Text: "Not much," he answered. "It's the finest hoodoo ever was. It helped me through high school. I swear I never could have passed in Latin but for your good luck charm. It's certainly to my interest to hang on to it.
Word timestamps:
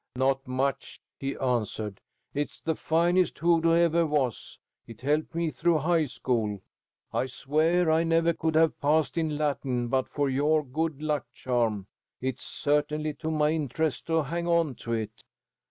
"Not 0.15 0.47
much," 0.47 0.99
he 1.19 1.37
answered. 1.37 2.01
"It's 2.33 2.59
the 2.59 2.73
finest 2.73 3.37
hoodoo 3.37 3.75
ever 3.75 4.03
was. 4.07 4.57
It 4.87 5.01
helped 5.01 5.35
me 5.35 5.51
through 5.51 5.77
high 5.77 6.05
school. 6.05 6.63
I 7.13 7.27
swear 7.27 7.91
I 7.91 8.03
never 8.03 8.33
could 8.33 8.55
have 8.55 8.81
passed 8.81 9.15
in 9.15 9.37
Latin 9.37 9.89
but 9.89 10.07
for 10.07 10.27
your 10.27 10.65
good 10.65 11.03
luck 11.03 11.27
charm. 11.31 11.85
It's 12.19 12.41
certainly 12.41 13.13
to 13.13 13.29
my 13.29 13.51
interest 13.51 14.07
to 14.07 14.23
hang 14.23 14.47
on 14.47 14.73
to 14.89 14.93
it. 14.93 15.23